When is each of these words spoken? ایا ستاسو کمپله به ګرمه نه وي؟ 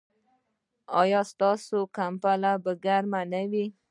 ایا 1.01 1.21
ستاسو 1.31 1.77
کمپله 1.97 2.51
به 2.63 2.71
ګرمه 2.85 3.21
نه 3.31 3.41
وي؟ 3.51 3.65